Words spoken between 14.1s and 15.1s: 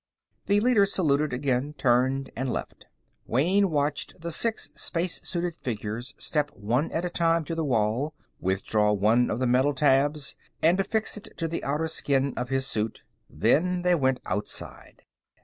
outside.